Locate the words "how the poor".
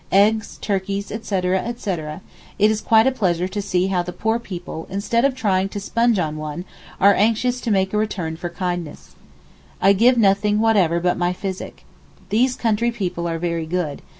3.85-4.39